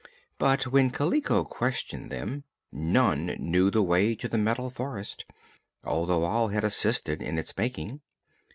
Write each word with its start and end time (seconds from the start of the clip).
But, 0.39 0.65
when 0.65 0.89
Kaliko 0.89 1.43
questioned 1.43 2.09
them, 2.11 2.43
none 2.71 3.35
knew 3.37 3.69
the 3.69 3.83
way 3.83 4.15
to 4.15 4.27
the 4.27 4.39
Metal 4.39 4.71
Forest, 4.71 5.25
although 5.85 6.23
all 6.23 6.47
had 6.47 6.63
assisted 6.63 7.21
in 7.21 7.37
its 7.37 7.55
making. 7.55 8.01